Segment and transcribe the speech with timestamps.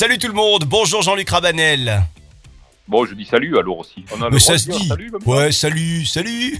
[0.00, 2.02] Salut tout le monde, bonjour Jean-Luc Rabanel.
[2.88, 4.02] Bon, je dis salut alors aussi.
[4.16, 4.88] On a le Mais ça se dit.
[4.88, 6.58] Salut, ouais, salut, salut.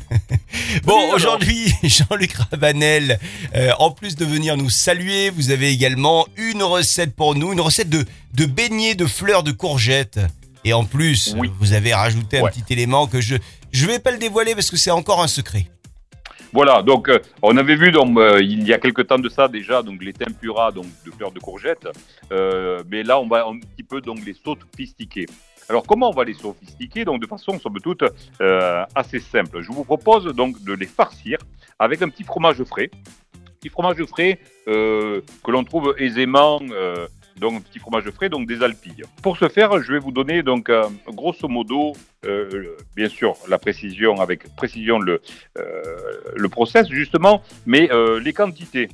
[0.85, 3.19] bon, aujourd'hui, Jean-Luc Rabanel,
[3.55, 7.63] euh, en plus de venir nous saluer, vous avez également une recette pour nous, une
[7.63, 10.21] recette de, de beignets de fleurs de courgettes.
[10.67, 13.37] Et en plus, vous avez rajouté un petit élément que je
[13.73, 15.65] je vais pas le dévoiler parce que c'est encore un secret.
[16.53, 19.47] Voilà, donc euh, on avait vu donc, euh, il y a quelque temps de ça
[19.47, 21.87] déjà donc les tempura donc de fleurs de courgettes,
[22.33, 25.27] euh, mais là on va un petit peu donc les sophistiquer.
[25.69, 28.03] Alors comment on va les sophistiquer Donc de façon somme toute
[28.97, 29.61] assez simple.
[29.61, 31.39] Je vous propose donc de les farcir
[31.79, 32.91] avec un petit fromage frais,
[33.61, 36.59] petit fromage frais que l'on trouve aisément
[37.41, 39.03] donc un petit fromage frais, donc des Alpilles.
[39.23, 41.95] Pour ce faire, je vais vous donner donc euh, grosso modo,
[42.27, 45.21] euh, bien sûr, la précision avec précision le
[45.59, 45.83] euh,
[46.37, 47.89] le process justement, mais
[48.23, 48.89] les quantités.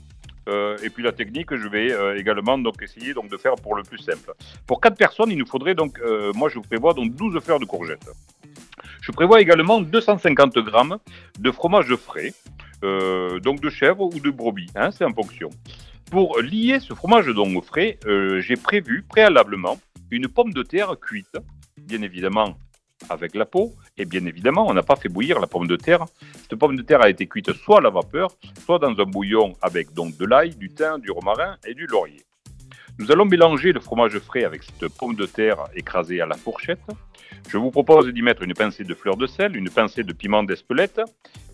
[0.85, 1.89] et puis la technique, je vais
[2.23, 4.31] également donc essayer donc de faire pour le plus simple.
[4.69, 5.93] Pour quatre personnes, il nous faudrait donc,
[6.39, 8.09] moi je vous prévois donc 12 fleurs de courgettes.
[9.01, 10.99] Je prévois également 250 grammes
[11.47, 12.33] de fromage frais,
[13.47, 15.51] donc de chèvre ou de brebis, hein, c'est en fonction.
[16.11, 19.79] Pour lier ce fromage donc frais, euh, j'ai prévu préalablement
[20.11, 21.37] une pomme de terre cuite,
[21.77, 22.57] bien évidemment
[23.11, 26.05] avec la peau, et bien évidemment, on n'a pas fait bouillir la pomme de terre.
[26.35, 28.31] Cette pomme de terre a été cuite soit à la vapeur,
[28.65, 32.23] soit dans un bouillon avec donc de l'ail, du thym, du romarin et du laurier.
[32.99, 36.81] Nous allons mélanger le fromage frais avec cette pomme de terre écrasée à la fourchette.
[37.49, 40.43] Je vous propose d'y mettre une pincée de fleur de sel, une pincée de piment
[40.43, 41.01] d'Espelette,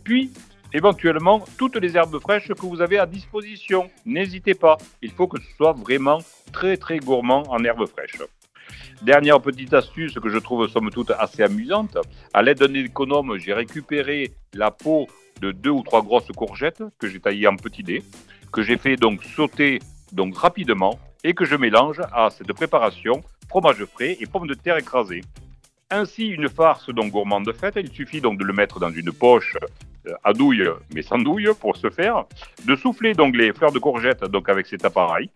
[0.04, 0.30] puis
[0.74, 3.90] éventuellement toutes les herbes fraîches que vous avez à disposition.
[4.04, 6.18] N'hésitez pas, il faut que ce soit vraiment
[6.52, 8.22] très très gourmand en herbes fraîches.
[9.02, 11.98] Dernière petite astuce que je trouve somme toute assez amusante,
[12.32, 15.08] à l'aide d'un économe, j'ai récupéré la peau
[15.40, 18.02] de deux ou trois grosses courgettes que j'ai taillées en petits dés,
[18.52, 19.80] que j'ai fait donc sauter
[20.12, 24.76] donc rapidement et que je mélange à cette préparation fromage frais et pommes de terre
[24.76, 25.22] écrasées.
[25.90, 29.12] Ainsi, une farce donc gourmande de fête, il suffit donc de le mettre dans une
[29.12, 29.56] poche
[30.24, 32.24] à douille, mais sans douille pour ce faire,
[32.64, 35.30] de souffler donc les fleurs de courgette donc avec cet appareil.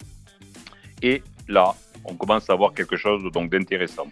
[1.03, 4.09] Et là, on commence à avoir quelque chose donc d'intéressant.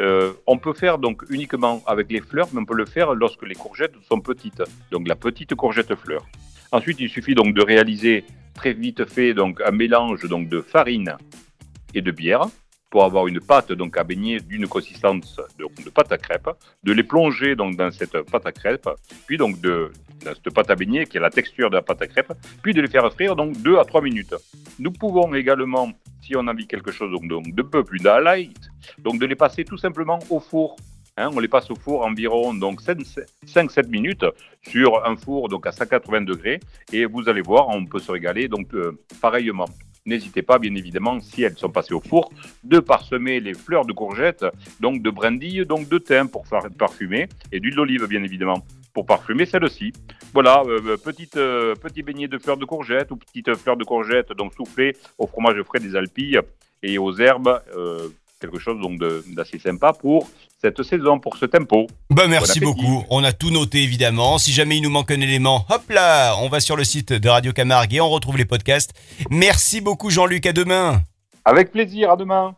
[0.00, 3.42] Euh, on peut faire donc uniquement avec les fleurs, mais on peut le faire lorsque
[3.42, 6.24] les courgettes sont petites, donc la petite courgette fleur.
[6.70, 11.16] Ensuite, il suffit donc de réaliser très vite fait donc un mélange donc de farine
[11.94, 12.46] et de bière
[12.90, 16.50] pour avoir une pâte donc à baigner d'une consistance de, pâte à crêpes,
[16.82, 18.88] de les plonger donc dans cette pâte à crêpes,
[19.26, 19.92] puis donc de
[20.24, 22.32] dans cette pâte à baigner qui a la texture de la pâte à crêpes,
[22.62, 24.34] puis de les faire frire donc 2 à 3 minutes.
[24.78, 25.90] Nous pouvons également,
[26.22, 28.58] si on a envie quelque chose donc, de peu plus light,
[28.98, 30.76] donc de les passer tout simplement au four.
[31.16, 34.24] Hein, on les passe au four environ donc 5-7 minutes
[34.62, 36.60] sur un four donc à 180 degrés
[36.92, 39.66] et vous allez voir, on peut se régaler donc euh, pareillement
[40.08, 42.32] n'hésitez pas, bien évidemment, si elles sont passées au four,
[42.64, 44.44] de parsemer les fleurs de courgettes,
[44.80, 46.44] donc de brindilles, donc de thym pour
[46.76, 49.92] parfumer, et d'huile d'olive, bien évidemment, pour parfumer celle-ci.
[50.32, 50.96] Voilà, euh, euh,
[51.36, 55.26] euh, petit beignet de fleurs de courgettes ou petite fleurs de courgettes, donc soufflées au
[55.26, 56.40] fromage frais des Alpilles
[56.82, 57.60] et aux herbes,
[58.40, 59.00] quelque chose donc
[59.34, 60.28] d'assez sympa pour
[60.60, 61.86] cette saison, pour ce tempo.
[62.10, 64.38] Bah merci beaucoup, on a tout noté évidemment.
[64.38, 67.28] Si jamais il nous manque un élément, hop là, on va sur le site de
[67.28, 68.92] Radio Camargue et on retrouve les podcasts.
[69.30, 71.02] Merci beaucoup Jean-Luc, à demain.
[71.44, 72.54] Avec plaisir, à demain.